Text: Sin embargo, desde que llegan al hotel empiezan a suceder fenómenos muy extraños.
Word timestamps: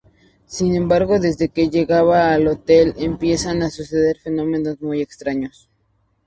Sin 0.47 0.75
embargo, 0.75 1.19
desde 1.19 1.49
que 1.49 1.69
llegan 1.69 2.09
al 2.09 2.47
hotel 2.47 2.95
empiezan 2.97 3.61
a 3.61 3.69
suceder 3.69 4.17
fenómenos 4.17 4.81
muy 4.81 4.99
extraños. 4.99 5.69